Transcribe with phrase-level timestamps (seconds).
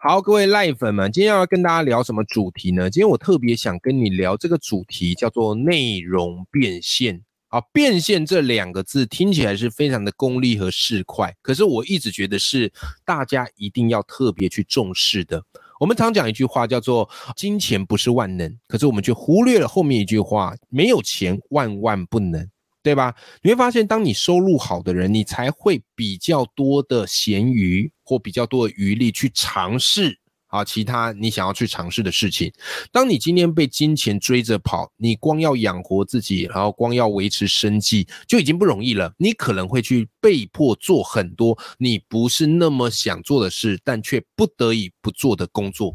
[0.00, 2.88] 好，各位赖粉们，今天要跟大家聊什么主题呢？
[2.88, 7.20] 今天我特别想跟你聊这个主题，叫做内容变现。
[7.48, 12.72] 啊，变现这两个字听起来是非常的功利和市侩，可是我一直觉得是
[13.04, 15.42] 大家一定要特别去重视的。
[15.80, 22.48] 我们常讲一句话叫做“金钱不是万能”，可是我们却忽略了后面一句话：“没有钱万万不能”，
[22.84, 23.16] 对吧？
[23.42, 30.18] 你会发现，当你收入好的人，你才会比较多的闲余或比较多的余力去尝试。
[30.48, 32.50] 啊，其他你想要去尝试的事情，
[32.90, 39.12] 当你今天被金钱追着跑，你光要养活自己，然后光要维持生计就已经不容易了。
[39.18, 45.94] 你可能会去被迫做很多你不是那么想做的事，但却不得已不做的工作。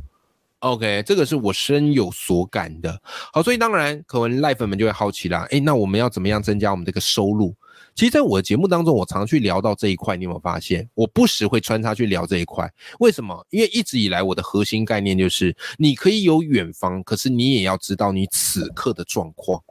[0.59, 3.01] OK，这个是我深有所感的。
[3.33, 7.55] 好，所以当然，可能赖粉们就会好奇啦，诶，那我们要怎么样增加我们这个收入？
[7.95, 10.89] 其实，在我的节目当中，我常去聊到这一块，你有没有发现？
[10.95, 12.67] 我不时会穿插去聊这一块。
[12.99, 13.45] 为什么？
[13.51, 19.61] 因为一直以来我的核心概念就是，你可以有远方，可是你也要知道你此刻的状况，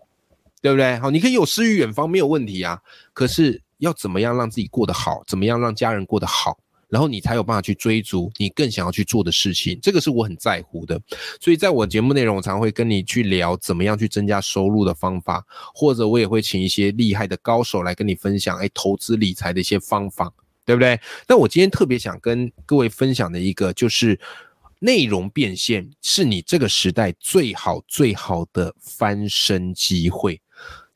[0.60, 0.96] 对不对？
[0.98, 2.80] 好，你可以有诗与远方，没有问题啊。
[3.12, 5.24] 可是要怎么样让自己过得好？
[5.26, 6.56] 怎么样让家人过得好？
[6.92, 11.00] 然后你才有办法去追逐你更想要去做的事情，这个是我很在乎的。
[11.40, 15.42] 所以在我节目内容，我常会跟你去聊怎么样去增加收入的方法，
[15.74, 20.30] 或者我也会请一些厉害的高手来跟你分享，哎，投资理财的一些方法，
[20.66, 21.00] 对不对？
[21.26, 24.20] 那我今天特别想跟各位分享的一个就是
[24.78, 30.38] 内容变现，是你这个时代最好最好的翻身机会。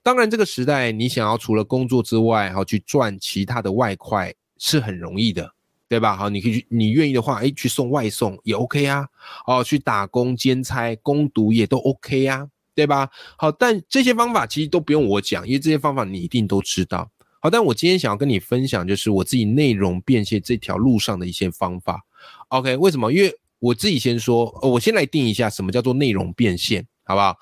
[0.02, 5.55] 当然，这个时代你想要除了工作之外，还要去赚其他的外快是很容易的。
[5.88, 6.16] 对吧？
[6.16, 9.06] 好，你可以去，你愿意的话，哎，去送外送也 OK 啊。
[9.46, 13.08] 哦，去打工兼差、攻读也都 OK 啊，对吧？
[13.38, 17.08] 好，但这些方法其实都不用我讲，因为这些方法你一定都知道。
[17.40, 22.04] 好，但我今天想要跟你分享，就是我自己内容变现这条路上的一些方法。
[22.48, 23.12] OK，为什么？
[23.12, 27.36] 因为我自己先说，我先来定一下什么叫做内容变现，好不好？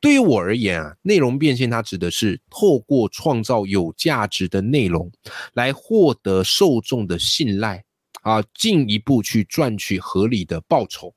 [0.00, 5.12] 对于我而言啊，内容变现它指的是透过创造有价值的内容，
[5.52, 7.84] 来获得受众的信赖。
[8.22, 11.14] 啊，进一步去赚取合理的报酬。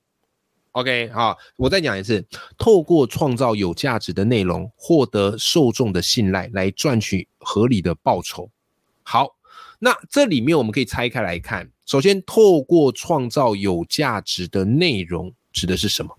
[0.72, 2.26] OK，好，我再讲一次，
[2.58, 8.50] 透过创造有价值的内容，获得受众的信赖，来赚取合理的报酬。
[9.04, 9.36] 好，
[9.78, 11.70] 那这里面我们可以拆开来看。
[11.86, 16.18] 首先，透过创造有价值的内容，指的是什么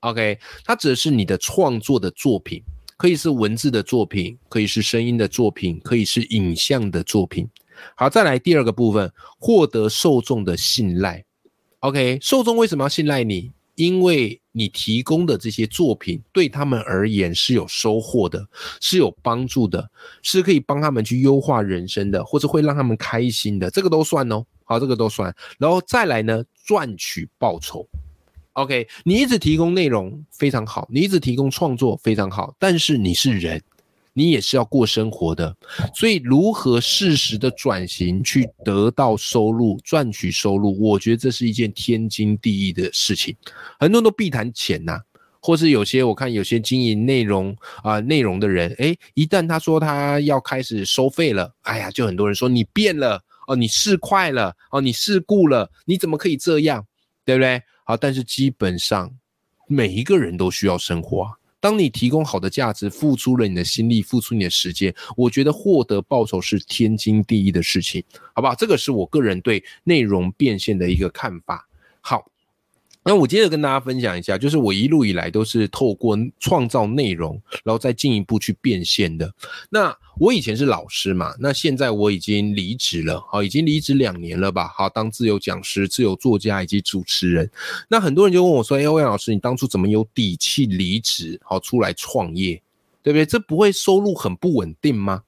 [0.00, 2.62] ？OK，它指的是你的创作的作品，
[2.96, 7.48] 可以是文字的作品，可以是声音的作品，可以是影像的作品。
[7.94, 11.24] 好，再来第二个部分，获得受众的信赖。
[11.80, 13.52] OK，受众为什么要信赖你？
[13.74, 18.46] 因为你提供的这些作品对他们而言是有收获的，
[18.80, 19.90] 是有帮助的，
[20.22, 24.44] 是可以帮他们去优化人生的，或者会让他们开心的，这个都算哦。
[24.64, 25.34] 好，这个都算。
[25.58, 27.86] 然后再来呢，赚取报酬。
[28.52, 33.60] OK，你一直提供内容非常好，你一直提供创作非常好，但是你是人。
[34.14, 35.56] 你也是要过生活的，
[35.94, 43.34] 所以如何适时的转型去得到收入、赚取收入，我觉得这是一件天经地义的事情。
[43.80, 45.00] 很多人都避谈钱呐、
[45.40, 56.84] 或是有些我看有些经营内容啊、内容的人，诶，一旦他说他要开始收费了，哎呀，就很多人说你变了哦，你市侩了哦，你世故了，你怎么可以这样，
[57.24, 57.62] 对不对？
[57.84, 59.10] 好，但是基本上
[59.66, 61.28] 每一个人都需要生活。
[61.62, 68.02] 当你提供好的价值，付出了你的心力，付出你的时间，我觉得获得报酬是天经地义的事情，
[68.34, 68.54] 好不好？
[68.56, 71.68] 这个是我个人对内容变现的一个看法。
[72.00, 72.26] 好，
[73.04, 79.32] 那我接着跟大家分享一下，就是我一路以来都是透过创造内容，然后再进一步去变现的。
[79.70, 84.68] 那我以前是老师嘛，那现在我已经离职了，好，已经离职两年了吧？
[84.68, 87.50] 好，当自由讲师、自由作家以及主持人。
[87.88, 92.62] 那很多人就问我说：“哎，欧阳老师，你当初怎么有底气离职，好出来创业，
[93.02, 93.26] 对不对？
[93.26, 95.22] 这不会收入很不稳定吗？”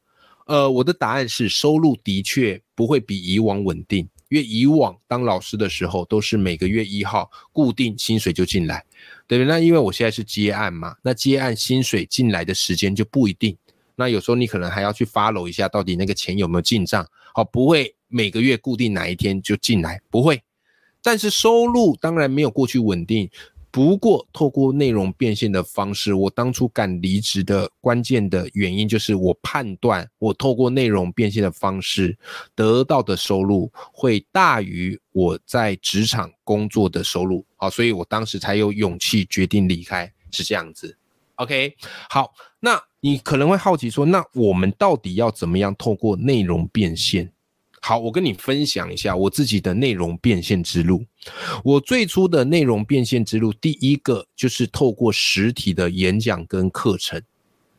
[0.46, 4.06] 呃，我的答案是，收入的确不会比以往稳定。
[4.34, 8.84] 因为以往当老师的时候，都是每个月一号固定薪水就进来，
[9.28, 9.48] 对不对？
[9.48, 13.56] 那因为我现在是接案嘛，那接案薪水进来的时间就不一定。
[13.94, 17.06] 那有时候你可能还要去 follow 一下，到底那个钱有没有进账？
[17.32, 20.42] 好，不会每个月固定哪一天就进来，不会。
[21.00, 23.30] 但是收入当然没有过去稳定，
[23.74, 32.16] 不过，透过内容变现的方式，我当初敢离职的关键的原因，就是我判断我透过内容变现的方式
[32.54, 37.44] 得到的收入会大于我在职场工作的收入。
[37.56, 40.96] 好，所以我当时才有勇气决定离开，是这样子。
[41.34, 41.74] OK，
[42.08, 47.28] 好，那你可能会好奇说，那我们到底要怎么样透过内容变现？
[47.86, 51.04] 好，我跟你分享一下我自己的内容变现之路。
[51.62, 57.20] 我最初的内容变现之路，第一个就是透过实体的演讲跟课程，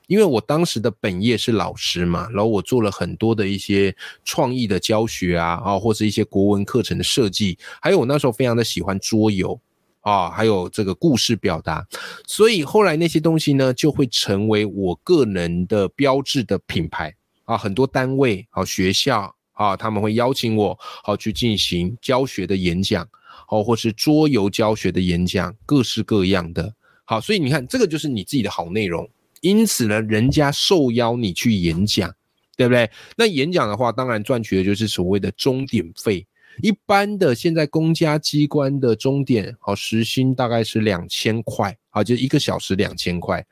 [0.06, 9.60] 因为我当时的本业是老师嘛，然后我做了很多的一些创意的教学啊，啊，或是一些国文课程的设计，还有我那时候非常的喜欢桌游
[10.01, 11.84] 啊，还有这个故事表达，
[12.28, 17.16] 所以后来那些东西呢，就会成为我个人的标志的品牌
[17.46, 19.35] 啊，很多单位啊，学校。
[19.56, 23.07] 啊，他们会邀请我，好去进行教学的演讲，
[23.48, 26.74] 好，或是桌游教学的演讲，各式各样的。
[27.06, 29.10] 好，所以你看，这个就是你自己的好内容。
[29.42, 32.13] 因此呢，人家受邀你去演讲，
[32.57, 32.90] 对不对？
[33.16, 36.25] 那演讲的话，当然赚取的就是所谓的钟点费。
[36.62, 43.46] 一般的现在公家机关的钟点，好，时薪大概是两千块，好，就一个小时两千块。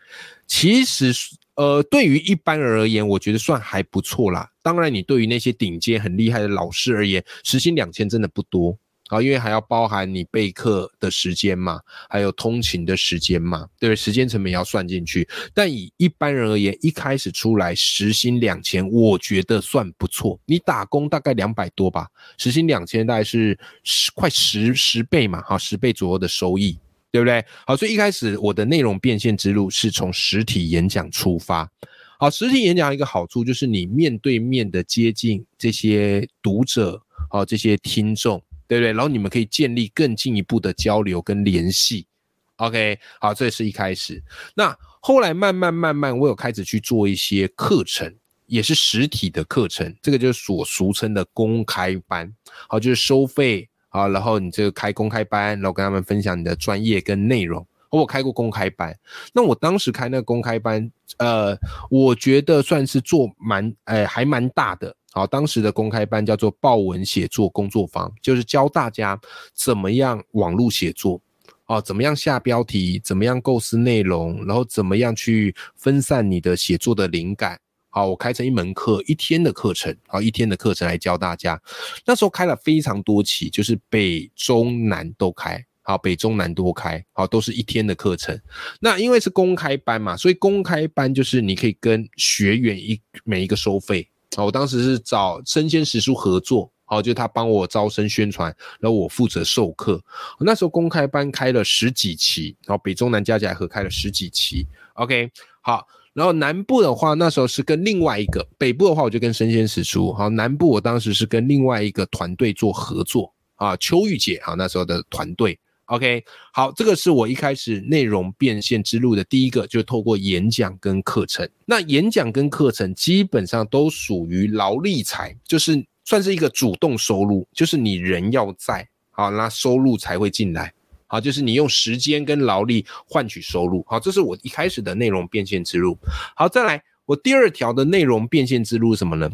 [0.48, 1.14] 其实。
[1.56, 4.50] 呃，对于一般人而言，我觉得算还不错啦。
[4.62, 8.76] 当然，你对于那些顶尖很厉害的老师而言，时薪两千真的不多
[9.10, 11.80] 啊，因为还要包含你备课的时间嘛，
[12.10, 13.96] 还有通勤的时间嘛，对不对？
[13.96, 15.28] 时间成本要算进去。
[15.54, 20.40] 但以一般人而言，一开始出来时薪两千，我觉得算不错。
[20.46, 22.08] 你打工大概两百多吧，
[22.38, 26.80] 时薪两千大概是十快十十倍嘛，哈，十倍左右的收益。
[27.14, 27.46] 对不对？
[27.68, 31.72] 好，所以一开始我的内容变现之路是从实体演讲出发。
[32.18, 37.00] 好，实体演讲一个好处就是你面对面的接近这些读者，
[37.30, 38.92] 好，这些听众，对不对？
[38.92, 42.08] 然后你们可以建立更进一步的交流跟联系。
[42.56, 44.20] OK，好，这是一开始。
[44.56, 48.12] 那后来慢慢慢慢，我有开始去做一些课程，
[48.48, 52.34] 也是实体的课程，这个就是所俗称的公开班。
[52.68, 53.70] 好，就是收费。
[53.94, 57.64] 好，然后你这个开公开班，然后跟他们分享你的专业跟内容。
[57.92, 58.98] 我开过公开班，
[59.34, 61.56] 那我当时开那个公开班，呃，
[61.92, 64.96] 我觉得算是做蛮，哎，还蛮大的。
[65.12, 69.20] 好，当时的公开班叫做报文写作工作坊，就是教大家
[69.54, 71.22] 怎么样网络写作，
[71.68, 77.60] 哦，怎么样下标题，怎么样构思内容，然后怎么样去分散你的写作的灵感。
[77.96, 81.62] 好，我开成一门课，一天的课程，好，一天的课程来教大家。
[82.04, 88.36] 那时候开了非常多期，就是北中南都开，好，北中南都开，好，都是一天的课程。
[88.80, 94.10] 那因为是公开班嘛，所以公开班就是你可以跟学员一每一个收费。
[94.36, 100.04] 好，我当时是找生鲜食书合作，好，就他帮我招生宣传，然后我负责授课。
[100.40, 104.66] 那时候公开班开了十几期，然后北中南加起来合开了十几期。
[104.96, 105.30] OK，
[105.62, 105.86] 好。
[106.14, 110.14] 然后南部的话，那时候是跟另外一个；北部的话，我就跟生鲜史书。
[110.14, 115.60] 好，南部我当时是跟另外一个团队做合作啊，秋玉姐啊，那时候的团队。
[115.88, 116.24] OK，
[116.54, 121.48] 好，这个是我一开始内容变现之路的第一个，就是透过演讲跟课程。
[121.66, 130.74] 那演讲跟课程基本上都属于劳力财，就是算是一个主动收入，就是你人要在，好，那收入才会进来。
[131.14, 133.86] 啊，就是你用时间跟劳力换取收入。
[133.88, 135.96] 好，这是我一开始的内容变现之路。
[136.36, 139.30] 好，再来，我第二条的内容变现之路是什么呢？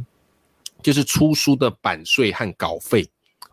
[0.83, 3.07] 就是出书的版税和稿费。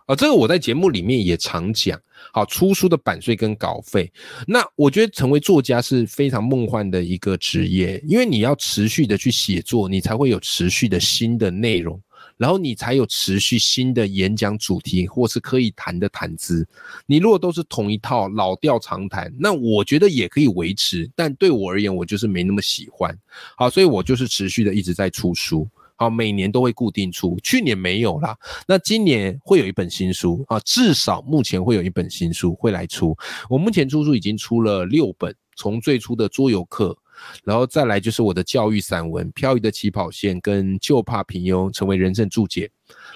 [0.06, 2.00] 啊，这个我在节目里面也常讲。
[2.32, 4.12] 好，出书的版税跟稿费。
[4.44, 12.00] 那我觉得成为作家是非常梦幻的一个职业，因为你要持续的去写作，你才会有持续的新的内容。
[12.36, 16.66] 然后你才有持续新的演讲主题，或是可以谈的谈资。
[17.06, 23.16] 你如果都是同一套老调常谈，那我觉得也可以维持，但对我而言，我就是没那么喜欢。
[23.56, 25.66] 好，所以我就是持续的一直在出书。
[25.98, 28.36] 好，每年都会固定出，去年没有啦，
[28.68, 33.16] 那今年会有一本新书啊，至少目前会有一本新书会来出。
[33.48, 36.94] 我目前出书已经出了六本，从最初的桌游课。
[37.44, 42.70] 然后再来就是我的教育散文《漂移的起跑线》跟《就怕平庸》成为人生注解，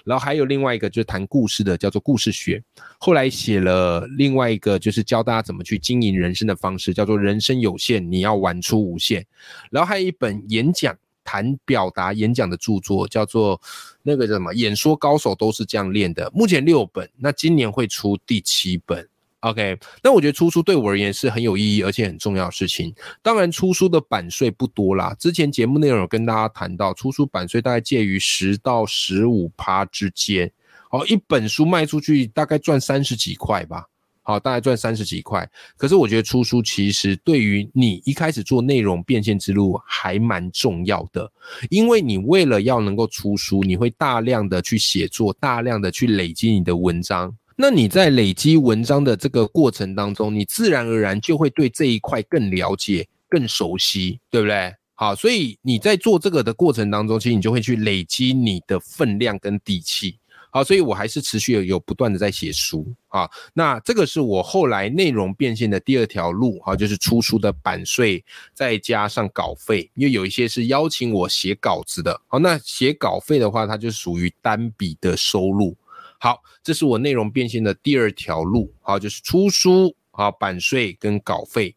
[0.04, 2.62] 然后还有另外一个就是谈故事的，叫做故事学。
[2.98, 9.26] 后来写了另外一个就是教大家怎么去经营人生的方式，叫做人生有限，你要玩出无限。
[9.70, 13.60] 然后还有一本演讲谈表达演讲的著作，叫做
[14.02, 16.30] 那个叫什么演说高手都是这样练的。
[16.34, 19.08] 目前六本，那今年会出第七本。
[19.40, 22.94] OK，那我觉得出书对我而言是很有意义而且很重要的事情。
[23.22, 25.16] 当然，出书的版税不多啦。
[25.18, 30.52] 之前节目内容有跟大家谈到，出书版税大概介于十到十五趴之间。
[30.90, 33.86] 好，一本书卖出去大概赚三十几块吧。
[34.22, 35.48] 好，大概赚三十几块。
[35.78, 41.32] 可是我觉得出书其实对于你一开始做内容变现之路还蛮重要的，
[41.70, 47.34] 因为你为了要能够出书，你会大量的去写作，大量的去累积你的文章。
[47.62, 54.74] 那你在累积文章的这个过程当中，你自然而然就会对这一块更了解、更熟悉，对不对？
[54.94, 60.18] 好，所以你在做这个的过程当中，其实你就会去累积你的分量跟底气。
[60.50, 63.28] 好，所以我还是持续有有不断的在写书啊。
[63.52, 68.24] 那这个是我后来内容变现的第二条路哈，就是出书的版税
[68.54, 72.18] 再加上稿费，因为有一些是邀请我写稿子的。
[72.26, 75.76] 好，那写稿费的话，它就属于单笔的收入。
[76.22, 78.70] 好，这是我内容变现的第二条路。
[78.82, 81.74] 好，就是出书好版税跟稿费。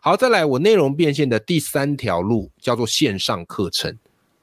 [0.00, 3.98] 好，再来我内容变现的第三条路叫做线上课程，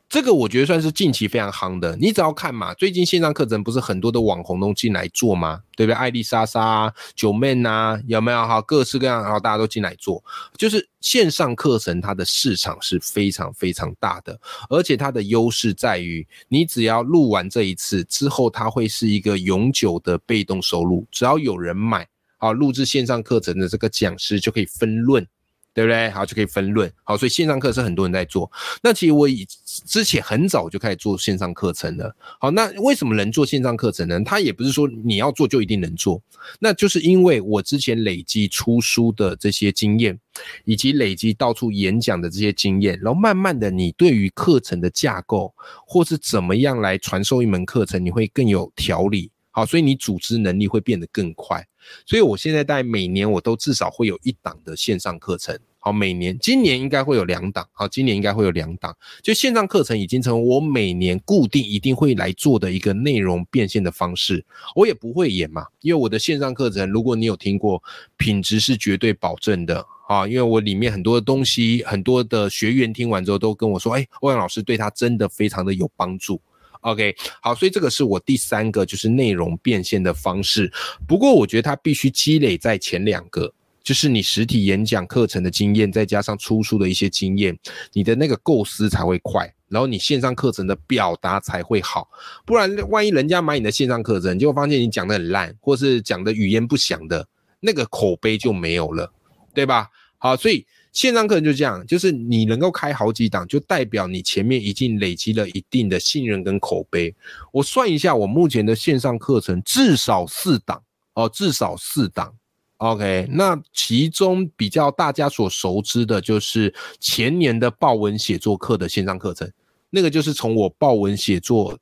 [0.10, 1.94] 这个我觉得算是近期非常夯的。
[1.98, 5.62] 你只要看嘛，最近线上课程不是很多的网红都进来做吗？
[5.76, 5.96] 对不对？
[5.96, 8.62] 艾丽莎莎、啊九妹呐，有没有哈？
[8.62, 10.24] 各式各样，然后大家都进来做，
[10.58, 22.08] 就是线上课程它的市场是非常非常大的，而且它的优势在于，你只要录完这一次之后，它会是一个永久的被动收入，只要有人买。
[22.40, 25.28] 好，录制线上课程的这个讲师就可以分论，
[25.77, 26.10] 对不对？
[26.10, 26.91] 好，就可以分论。
[27.03, 28.51] 好，所以线上课是很多人在做。
[28.81, 29.46] 那其实我以
[29.86, 32.12] 之前很早就开始做线上课程了。
[32.39, 34.19] 好，那为什么能做线上课程呢？
[34.24, 36.19] 他也不是说你要做就一定能做，
[36.60, 40.19] 那就是因为我之前累积出书的这些经验，
[40.65, 45.53] 以及累积到处演讲的这些经验，然后慢慢的，你对于课程的架构
[45.86, 49.29] 或是怎么样来传授一门课程，你会更有条理。
[49.51, 51.63] 好，所以你组织能力会变得更快。
[52.06, 55.58] 所以我现在在每年我都至少会有一档的线上课程。
[55.79, 57.65] 好，每年今年应该会有两档。
[57.72, 58.94] 好，今年应该会有两档。
[59.22, 64.44] 就线上课程已经成为我每年固定一定会来做的一个内容变现的方式。
[64.75, 67.82] 我也不会演嘛，因为我的线上课程，如果你有听过，
[68.17, 70.27] 品质是绝对保证的啊。
[70.27, 76.41] 因为我里面很多的东西，很多的学员听完之后都跟我说，哎，欧阳老师对他真的非常的有帮助。
[76.88, 80.72] OK，好，所以这个是我第三个就是内容变现的方式。
[81.06, 83.53] 不过我觉得它必须积累在前两个，
[83.84, 87.60] 就是你实体演讲课程的经验，再加上出书的一些经验，
[87.91, 92.08] 你的那个构思才会快，然后你线上课程的表达才会好。
[92.46, 97.27] 不然万一人家买你的线上课程，就发现你讲的很烂，或是讲的语言不详的，
[97.60, 99.12] 那个口碑就没有了，
[99.53, 99.89] 对吧？
[100.17, 100.65] 好，所以。
[100.94, 107.13] 线上课程就这样，就是你能够开好几档，就代表你前面已经累积了一定的信任跟口碑。
[107.51, 110.82] 我算一下，我目前的线上课程至少四档
[111.13, 112.34] 哦，至少四档。
[112.77, 119.51] OK，那其中比较大家所熟知的就是前年的报文写作课的线上课程，
[119.89, 121.77] 那个就是从我报文写作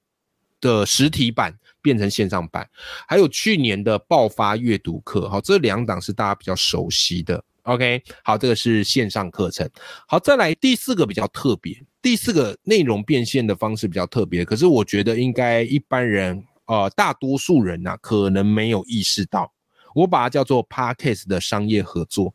[0.62, 2.66] 的实体版变成线上版，
[3.08, 7.44] 还有去年的爆发阅读课，好，这两档是大家比较熟悉的。
[7.66, 9.70] OK，好，这个是线上课程。
[10.08, 14.46] 好，再来第四个比较特别，第四个内容变现的方式比较特别。
[14.46, 19.52] 可是我觉得应该一般人，呃，大多数人呐，可能没有意识到。
[19.96, 22.34] 我把它叫做 Podcast 的商业合作。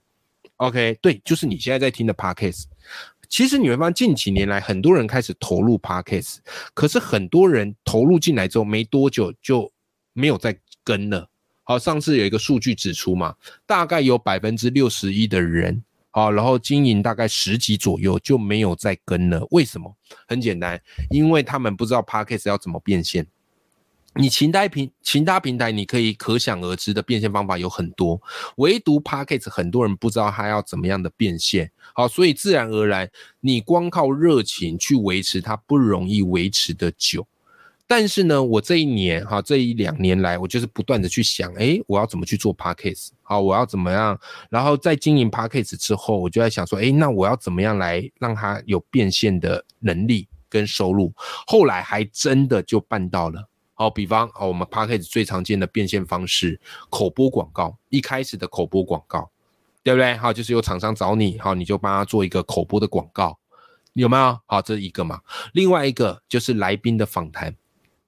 [0.56, 2.64] OK，对，就是你现在在听的 Podcast。
[3.28, 6.38] 其实你会发现近几年来，很多人开始投入 Podcast，
[6.75, 9.72] 可是很多人投入进来之后没多久就
[10.12, 11.28] 没有再跟了。
[11.70, 13.32] 好，上次有一个数据指出嘛，
[13.64, 19.46] 大概有百分之六十一的人，好，然后经营大概十几左右就没有再跟了。
[19.52, 19.96] 为什么？
[20.26, 23.24] 很简单，因为他们不知道 p a c k a g e 要怎么变现。
[24.16, 28.20] 你其他平其他平台，你可以可想而知的变现方法有很多，
[28.56, 31.70] 唯独 p a c k a g e 很多人不知道它要怎么样的变现。
[31.94, 33.08] 好，所以自然而然，
[33.38, 37.24] 你光靠热情去维持它，不容易维持的久。
[37.90, 44.16] 但是呢，我这一年哈，这一两年来，我就是不断的去想，哎，我要怎么去做 p a c k a g e 好，我要怎么样？
[44.49, 51.12] 然后在经营 p a c k a g e 之后，我就在想说，哎，那我要怎么样来让它有变现的能力跟收入？
[51.49, 53.49] 后来还真的就办到了。
[53.75, 59.28] 好，比方好，我们 p a c k a g e 最常见的变现方式，口播广告，一开始的口播广告，
[59.82, 60.16] 对不对？
[60.16, 63.37] 好，就是有厂商找你，好，你就帮他做一个口播的广告，
[63.94, 64.38] 有没有？
[64.47, 65.18] 好，这是一个嘛。
[65.54, 67.52] 另外一个就是来宾的访谈。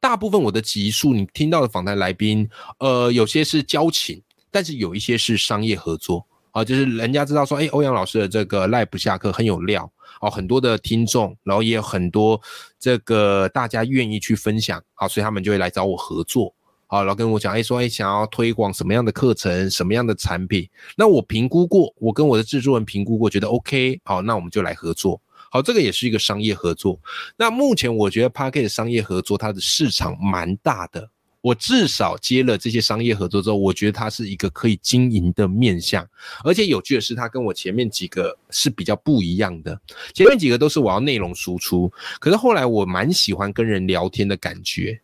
[0.03, 6.27] 大部分我的集数，你听到的访谈来宾，呃，有些是交情，但是有一些是商业合作。
[6.51, 9.89] 啊，就是人家知道说，哎，欧阳老师的这个赖不下课很有料。
[10.21, 12.39] 哦，很多的听众，然后也有很多
[12.81, 16.53] 这个大家愿意去分享，好，所以他们就会来找我合作，
[16.89, 25.21] 好，然后跟我讲，哎，说，哎，想要推广什么样的课程，什么样的产品，那我评估过，我跟我的制作人评估过，觉得 OK，好，那我们就来合作。
[25.53, 26.99] 好，这个也是一个商业合作。
[27.37, 31.11] 那目前我觉得 p a r k e t 商业合作它的市场蛮大的。
[31.43, 36.09] 我至少接了这些商业合作之后，我觉得它是一个可以经营的面向。
[36.43, 39.79] 而且有趣的是，它跟我前面几个是比较不一样的。
[40.15, 44.99] 前面几个都是我要内容输出，可是后来我蛮喜欢跟人聊天的感觉。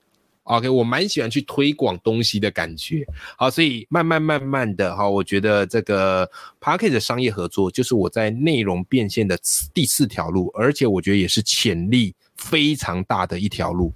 [0.49, 3.07] OK，我蛮喜欢去推广东西的感觉。
[3.37, 6.25] 好，所以慢慢慢慢的哈，我觉得这个
[6.59, 9.39] p a r k e t 的商业合作就是我在内容变现的
[9.75, 13.93] 第四条路，而且我觉得也是潜力非常大的一条路。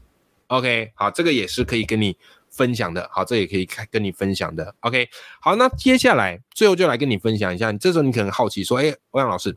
[0.48, 2.14] OK，好，这个也是可以跟你
[2.50, 3.08] 分享的。
[3.10, 4.74] 好，这也可以跟你分享的。
[4.80, 5.08] OK，
[5.40, 7.72] 好，那接下来最后就来跟你分享一下。
[7.72, 9.56] 这时候你可能好奇说，哎，欧阳老师，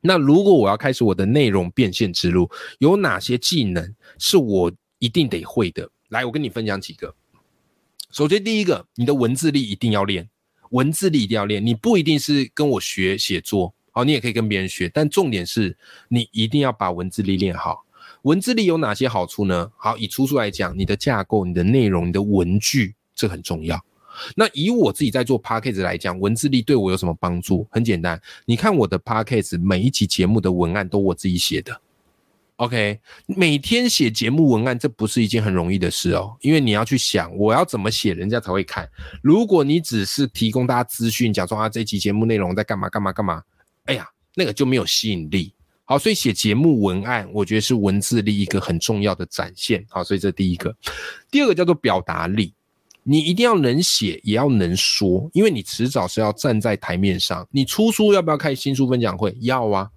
[0.00, 5.88] 那如果我要开始我的内容变现之路，有哪些技能是我一定得会的？
[6.08, 7.14] 来，我跟你分享几个。
[8.10, 10.28] 首先，第一个，你的文字力一定要练，
[10.70, 11.64] 文字力一定要练。
[11.64, 15.76] 你不一定是跟我学写作，好，你也可以跟别人学，但重点是
[16.08, 17.84] 你一定要把文字力练好。
[18.22, 19.70] 文字力有哪些好处呢？
[19.76, 23.78] 好，以出处来讲，你的架构、你的内容、你的文句，这很重要。
[24.34, 27.68] 那以我自己在做 p a c k a g e 来讲，文字力对我有什么帮助？
[27.70, 31.80] 很简单，你看我的 p a c k a g e 每一集节目的文案都我自己写的。
[32.58, 38.88] OK，每天写节目文案，这不是一件很容易的事哦，因为你要去想我要怎么写，人家才会看。
[39.22, 43.40] 如果你只是提供大家资讯，讲说啊这期节目内容在干嘛干嘛干嘛，
[43.84, 45.54] 哎呀，那个就没有吸引力。
[45.84, 49.86] 好，所以写节目文案，我觉得是文字力一个很重要的展现。
[49.88, 50.76] 好，所以这第一个，
[51.30, 52.52] 第二个叫做表达力，
[53.04, 57.46] 你一定要能写，也要能说，因为你迟早是要站在台面上。
[57.52, 59.32] 你出书要不要开新书分享会？
[59.40, 59.88] 要啊，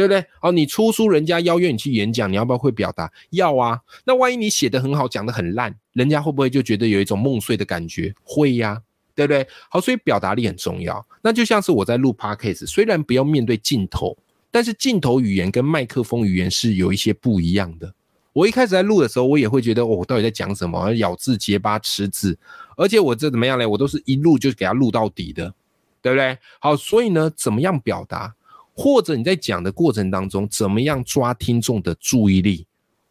[0.00, 0.24] 对不对？
[0.40, 3.12] 哦，你出书，人家邀约你去演讲，你要不要会表达？
[3.28, 3.78] 要啊。
[4.04, 8.14] 那万一你写的很好，讲的很烂，人家会不会就觉得有一种梦碎的感觉？
[8.22, 8.80] 会呀，
[9.14, 9.46] 对不对？
[9.68, 11.06] 好，所以表达力很重要。
[11.20, 14.16] 那就像是我在录 podcast，虽然不要面对镜头。
[14.52, 17.94] 但是镜头语言跟麦克风语言是有一些不一样的。
[18.32, 20.92] 我一开始在录的时候，我也会觉得，哦，我到底在讲什么？
[20.94, 22.36] 咬字结巴、吃字，
[22.76, 23.68] 而且我这怎么样呢？
[23.68, 25.54] 我都是一录就给他录到底的，
[26.02, 26.36] 对不对？
[26.58, 28.34] 好，所以呢，怎么样表达，
[28.82, 32.66] 或者你在讲的过程当中，怎么样抓听众的注意力，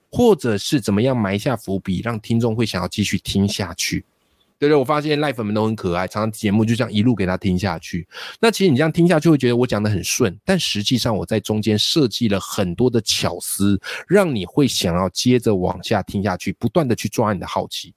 [0.09, 4.03] 或者是怎么样埋下伏笔，让听众会想要继续听下去。
[4.57, 8.07] 对对，我发现赖粉们都很可爱，常常节目就这样一路给他听下去。
[8.39, 17.93] 那其实你这样听下去会觉得我讲的很顺，但实际上我在中间设计了很多的巧思，让你会想要接着往下听下去，不断的去抓你的好奇。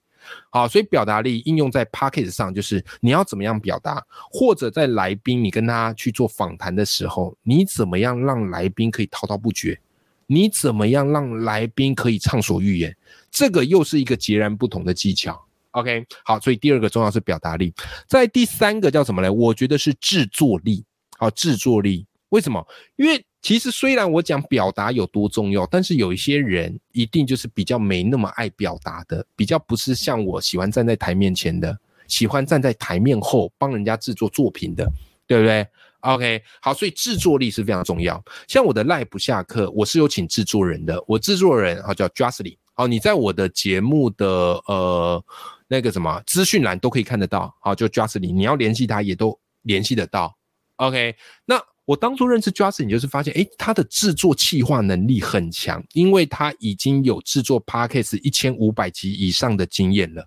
[0.49, 9.79] 好，所以表达力应用在 p o c k e t 上，就是你要怎么样表达，或者在来宾你跟他去做访谈的时候，你怎么样让来宾可以滔滔不绝？
[10.27, 12.95] 你怎么样让来宾可以畅所欲言？
[13.29, 15.39] 这个又是一个截然不同的技巧。
[15.71, 17.73] OK，好，所以第二个重要是表达力，
[18.07, 19.31] 在第三个叫什么呢？
[19.31, 20.85] 我觉得是制作力。
[21.17, 22.65] 好，制作力为什么？
[22.95, 31.77] 因为其实虽然我讲表达有多重要，但是有一些人一定就是比较没那么爱表达的，比较不是像我喜欢站在台面前的，
[32.07, 34.89] 喜欢站在台面后帮人家制作作品的，
[35.27, 35.67] 对不对
[35.99, 38.19] ？OK，好，所以制作力是非常重要。
[38.47, 42.57] 像我的赖不下课，我是有请制作人的，我制作人啊叫 Justly。
[42.73, 44.25] 好，你在我的节目的
[44.65, 45.23] 呃。
[45.69, 50.37] 那个什么资讯栏都可以看得到，好，就 Justly，你要联系他也都联系得到。
[50.75, 60.23] OK，那我当初认识 Justin 就是发现，诶，他的制作企划能力很强，因为他已经有制作 Podcast 一千五百集以上的经验了，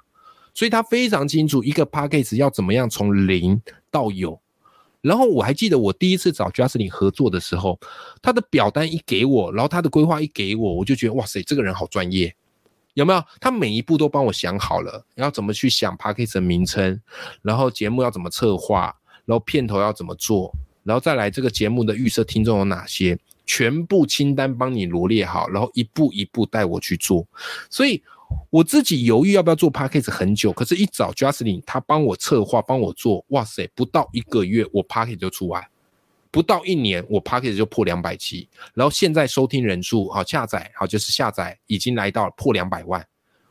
[0.52, 4.38] 所以他非常清楚一个 Podcast 要怎么样从零到有。
[5.00, 7.78] 然后我还记得我第一次找 Justin 合作的时候，
[8.20, 12.34] 他的表单一给我，然后他的规划一给我，我就觉得哇塞，这个人好专业。
[12.94, 13.22] 有没有？
[13.40, 17.00] 他每一步都帮我想好了，要怎么去想 p a c k a g e 的名称，
[17.42, 20.50] 然后节目要怎么策划，然后片头要怎么做，
[20.86, 27.26] 然后再来这个节目的预设听众有哪些，全部清单帮你罗列好，然后一步一步带我去做。
[27.68, 28.00] 所以
[28.50, 35.18] 我自己犹豫要不要做 p a c k a g e 很久，可是一找 Justin，他帮我策划，帮我做，哇塞，不到一个月，我 p a c k a g
[35.18, 35.62] e 就出完。
[36.30, 43.04] 不到一年，我 p a c k a g e 就破两百期，然后现在收听人数好下载好就是下载已经来到破两百万，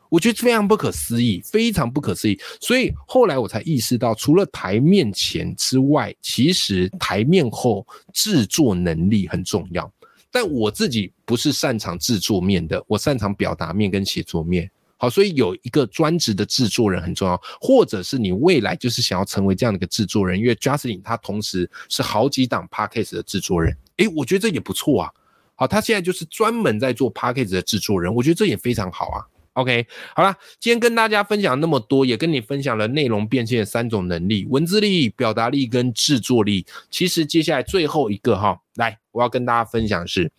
[0.08, 2.38] 我觉得非常不可思议，非常不可思议。
[2.60, 9.90] 所以后来我才意识到，除了台面前之外，其实台面后制作能力很重要。
[10.30, 14.70] 但我自己不是擅长制作面的，我擅长表达面跟写作面。
[14.98, 25.10] 好，所以有一个专职的制作人很重要，或者是你未来就是想要成为这样的一个制作人，因为 Justin 他同时是好几档 Podcast 的制作人，诶，我觉得这也不错啊。
[25.54, 29.20] 好，他现在就是专门在做 Podcast 的制作人，我觉得这也非常好啊。
[29.56, 36.66] OK，好了，今天跟大家分享那么多，也跟你分享了内容变现的三种能力：文字力、表达力跟制作力。
[36.90, 40.30] 其实接下来最后一个哈，来，我要跟大家分享是。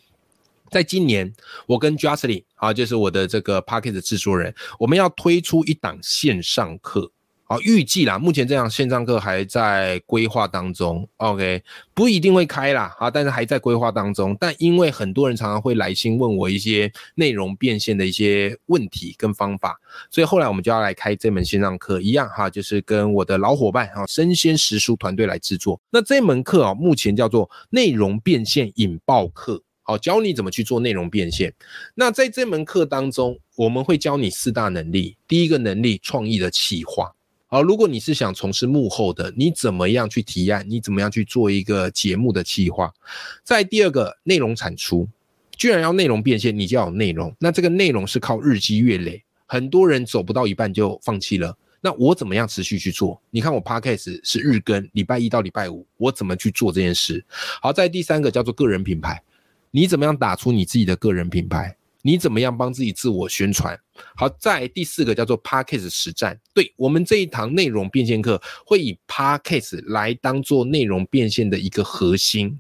[0.70, 1.34] 在今年，
[1.66, 7.12] 我跟 Justly 啊，就是我的这个 p a c k e t 制作人，我们要推出一档线上课。
[7.48, 14.36] 啊，预计啦，目前这样线上课还在规划当中，OK，不一定会开啦，啊，但是还在规划当中。
[14.38, 19.80] 但因为很多人常常会来信问我一些内容变现的一些问题跟方法，
[20.12, 25.80] 所以后来我们就要来开这门线上课，一样哈，就是跟我的老伙伴啊生鲜食书团队来制作。
[25.90, 31.54] 那这门课啊，目前叫做内容变现引爆课，好，教你怎么去做内容变现。
[31.96, 37.14] 那在这门课当中，我们会教你四大能力，第一个能力，创意的企划。
[37.50, 40.66] 好，如果你是想从事幕后的，你怎么样去提案？
[40.70, 42.94] 你怎么样去做一个节目的企划？
[43.42, 45.08] 在第二个内容产出，
[45.56, 47.34] 居然要内容变现，你就要有内容。
[47.40, 51.58] 那这个内容是靠日积月累，很多人走不到一半就放弃了。
[51.80, 53.22] 那我怎么样持续去做？
[53.30, 57.24] 你看我 podcast 是日更，礼拜一到礼拜五，我怎么去做这件事？
[57.62, 59.24] 好，在第三个叫做个人品牌，
[59.72, 61.78] 你怎么样打出你自己的个人品牌？
[62.04, 63.78] 你怎么样帮自己自我宣传？
[64.16, 66.40] 好，在第四个叫做 p a c k a g e 实战。
[66.54, 72.60] 对我们这一堂内容变现课，会以 p a c k a g e 来当做内容变现的一个核心。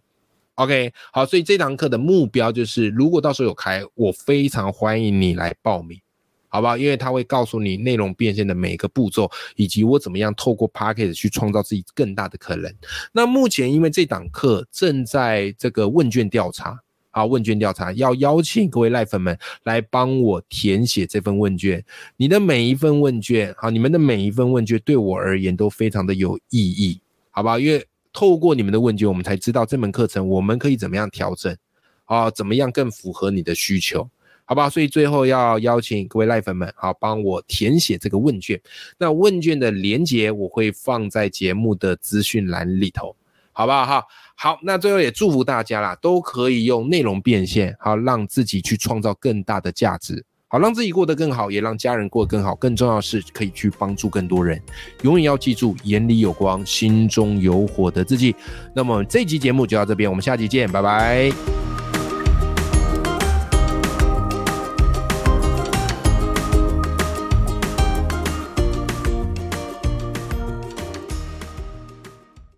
[0.56, 6.02] OK，好，所以这堂课的目标就是，如果到时候有开，我非常欢迎你来报名，
[6.50, 6.76] 好不好？
[6.76, 12.73] 因为他会告诉你内容变现的每个步骤，以及我怎么样透过 p a c k a g e 去创造自己更大的可能。
[13.13, 16.78] 那目前因为这堂课正在这个问卷调查。
[17.17, 21.84] 啊，问卷调查要邀请各位赖粉们来帮我填写这份问卷。
[22.15, 27.01] 你的每一份问卷，好，你们的每一份问卷对我而言都非常的有意义，
[27.32, 27.58] 好吧？
[27.58, 31.58] 因为透过你们的问卷，我们才知道这门课程我们可以怎么样调整，
[32.06, 34.08] 啊，怎么样更符合你的需求，
[34.45, 34.69] 好吧？
[34.69, 38.62] 所以最后要邀请各位赖粉们，好，帮我填写这个问卷。
[38.99, 43.15] 那问卷的连接我会放在节目的资讯栏里头。
[43.58, 44.04] 好不好哈？
[44.36, 52.54] 好，那最后也祝福大家啦，都可以用内容变现，好让自己去创造更大的价值，好让自己过得更好，也让家人过得更好。
[52.54, 54.62] 更重要的是，可以去帮助更多人。
[55.02, 58.36] 永远要记住，眼里有光，心中有火的自己。
[58.76, 61.66] 那么这集节目就到这边，我们下期见，拜拜。